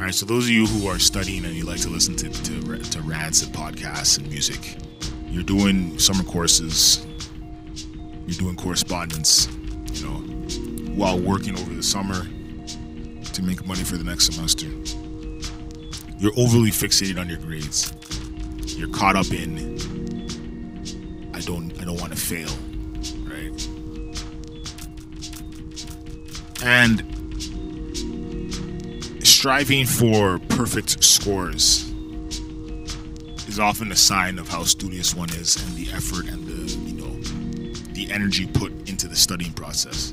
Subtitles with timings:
[0.00, 2.30] All right, so those of you who are studying and you like to listen to,
[2.30, 4.76] to, to rants and podcasts and music,
[5.28, 7.06] you're doing summer courses,
[8.26, 9.46] you're doing correspondence,
[9.92, 10.14] you know,
[10.94, 12.26] while working over the summer
[13.34, 14.68] to make money for the next semester.
[16.16, 17.92] You're overly fixated on your grades.
[18.78, 19.76] You're caught up in
[21.34, 22.48] I don't I don't want to fail,
[23.28, 23.68] right?
[26.62, 27.19] And
[29.40, 31.90] striving for perfect scores
[33.48, 36.92] is often a sign of how studious one is and the effort and the you
[37.00, 37.22] know
[37.94, 40.12] the energy put into the studying process.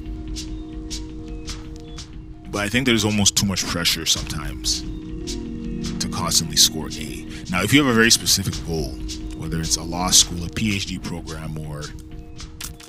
[2.52, 4.84] But I think there's almost too much pressure sometimes
[6.00, 7.28] to constantly score A.
[7.52, 8.92] Now, if you have a very specific goal,
[9.36, 11.82] whether it's a law school, a PhD program, or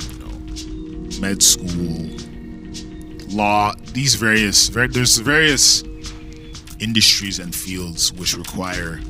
[0.09, 2.09] you know, med school,
[3.37, 5.83] law, these various there's various
[6.81, 9.01] industries and fields which require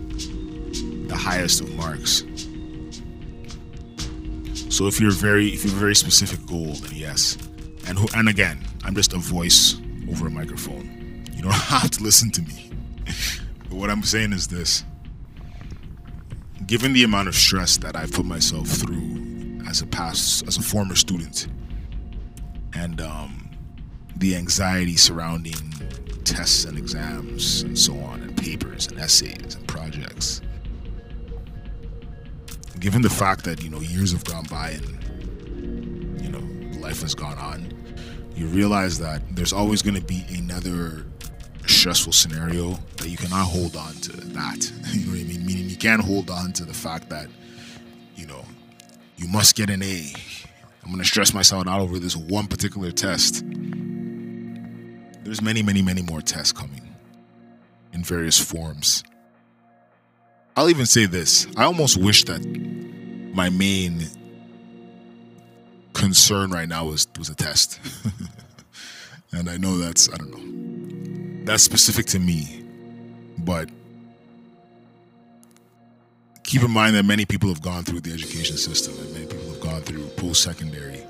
[1.09, 2.25] the highest of marks.
[4.75, 7.37] So if you're very if you have a very specific goal, then yes.
[7.87, 11.25] And who, and again, I'm just a voice over a microphone.
[11.33, 12.71] You don't have to listen to me.
[13.69, 14.85] but what I'm saying is this.
[16.67, 20.63] Given the amount of stress that I've put myself through as a past as a
[20.63, 21.49] former student
[22.75, 23.51] and um,
[24.17, 25.55] the anxiety surrounding
[26.39, 30.41] tests and exams and so on, and papers and essays and projects.
[32.79, 37.17] Given the fact that, you know, years have gone by and, you know, life has
[37.17, 37.75] gone on,
[38.37, 41.05] you realize that there's always going to be another
[41.67, 44.73] stressful scenario that you cannot hold on to that.
[44.93, 45.45] you know what I mean?
[45.45, 47.27] Meaning you can't hold on to the fact that,
[48.15, 48.45] you know,
[49.17, 50.13] you must get an A.
[50.85, 53.43] I'm going to stress myself out over this one particular test
[55.29, 56.81] there's many, many, many more tests coming
[57.93, 59.05] in various forms.
[60.57, 61.47] I'll even say this.
[61.55, 62.41] I almost wish that
[63.35, 64.07] my main
[65.93, 67.79] concern right now was was a test.
[69.33, 71.45] and I know that's I don't know.
[71.45, 72.65] That's specific to me.
[73.37, 73.69] But
[76.43, 79.51] keep in mind that many people have gone through the education system and many people
[79.51, 81.03] have gone through post secondary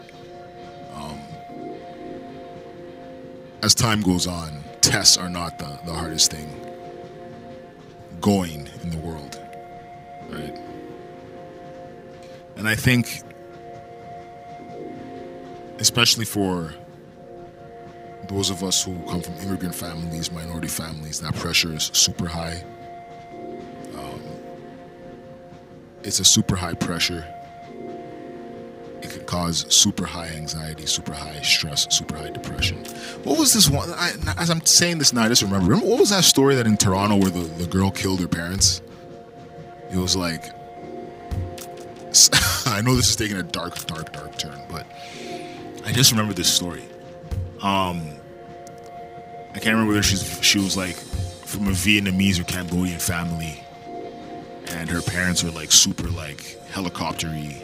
[3.63, 6.49] as time goes on, tests are not the, the hardest thing
[8.21, 9.41] going in the world,
[10.31, 10.59] right?
[12.57, 13.23] And I think,
[15.79, 16.75] especially for
[18.29, 22.63] those of us who come from immigrant families, minority families, that pressure is super high.
[23.97, 24.21] Um,
[26.03, 27.27] it's a super high pressure
[29.39, 32.77] cause super high anxiety, super high stress, super high depression.
[33.23, 33.91] What was this one?
[33.91, 35.67] I, as I'm saying this now, I just remember.
[35.67, 38.83] Remember what was that story that in Toronto where the, the girl killed her parents?
[39.93, 40.43] It was like,
[42.67, 44.87] I know this is taking a dark, dark, dark turn, but
[45.87, 46.83] I just remember this story.
[47.63, 48.11] Um,
[49.55, 53.63] I can't remember whether she's she was like from a Vietnamese or Cambodian family,
[54.67, 57.63] and her parents were like super like helicoptery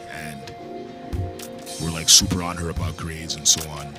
[1.85, 3.95] were like super on her about grades and so on.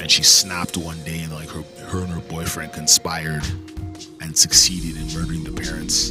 [0.00, 3.42] And she snapped one day and like her her and her boyfriend conspired
[4.20, 6.10] and succeeded in murdering the parents.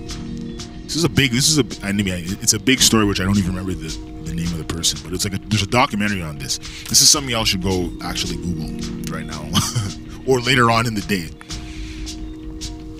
[0.83, 3.23] This is a big this is a I mean it's a big story which I
[3.25, 3.89] don't even remember the,
[4.23, 6.57] the name of the person, but it's like a, there's a documentary on this.
[6.89, 9.49] This is something y'all should go actually Google right now.
[10.27, 11.27] or later on in the day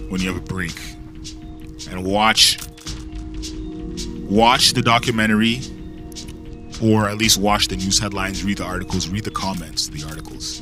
[0.10, 0.78] when you have a break
[1.90, 2.58] and watch
[4.30, 5.60] watch the documentary
[6.82, 10.62] or at least watch the news headlines, read the articles, read the comments, the articles.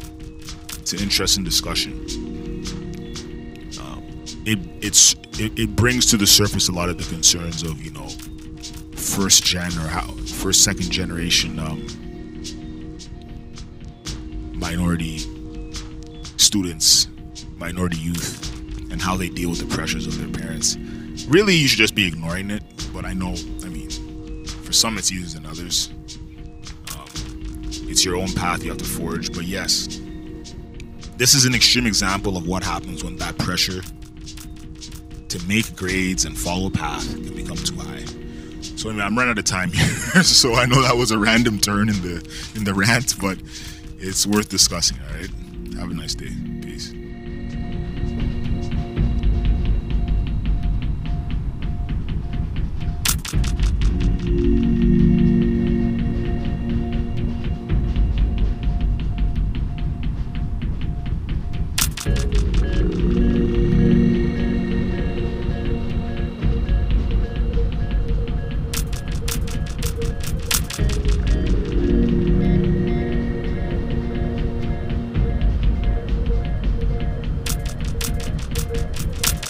[0.79, 1.93] It's an interesting discussion.
[3.79, 4.03] Um,
[4.45, 7.91] it it's it, it brings to the surface a lot of the concerns of you
[7.91, 8.07] know
[8.95, 10.07] first gen or how
[10.41, 11.85] first second generation um,
[14.53, 15.19] minority
[16.37, 17.07] students,
[17.57, 20.77] minority youth, and how they deal with the pressures of their parents.
[21.27, 22.63] Really, you should just be ignoring it.
[22.91, 25.91] But I know, I mean, for some it's easier than others.
[27.89, 29.33] It's your own path you have to forge.
[29.33, 29.99] But yes,
[31.17, 33.81] this is an extreme example of what happens when that pressure
[35.27, 38.05] to make grades and follow a path can become too high.
[38.61, 40.23] So anyway, I'm running out of time here.
[40.23, 43.37] so I know that was a random turn in the in the rant, but
[43.97, 44.97] it's worth discussing.
[45.07, 45.29] All right.
[45.79, 46.58] Have a nice day.